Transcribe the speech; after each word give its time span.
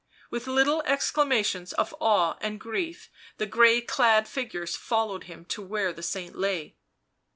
With 0.31 0.47
little 0.47 0.81
exclamations 0.87 1.73
of 1.73 1.93
awe 1.99 2.35
and 2.41 2.59
grief 2.59 3.11
the 3.37 3.45
grey 3.45 3.81
<clad 3.81 4.27
figures 4.27 4.75
followed 4.75 5.25
him 5.25 5.45
to 5.53 5.61
where 5.61 5.93
the 5.93 6.01
saint 6.01 6.35
lay. 6.35 6.75